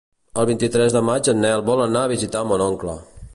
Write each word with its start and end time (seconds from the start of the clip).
El 0.43 0.45
vint-i-tres 0.51 0.95
de 0.95 1.03
maig 1.09 1.29
en 1.33 1.43
Nel 1.47 1.63
vol 1.67 1.85
anar 1.85 2.07
a 2.07 2.11
visitar 2.13 2.43
mon 2.53 2.65
oncle. 2.71 2.97